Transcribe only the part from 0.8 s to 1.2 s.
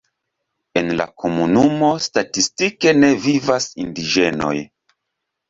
la